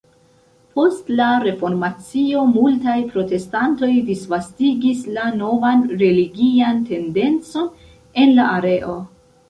Post 0.77 1.11
la 1.19 1.27
Reformacio, 1.43 2.41
multaj 2.55 2.97
protestantoj 3.13 3.91
disvastigis 4.09 5.07
la 5.21 5.29
novan 5.45 5.87
religian 6.05 6.85
tendencon 6.93 7.73
en 8.27 8.39
la 8.43 8.53
areo. 8.61 9.03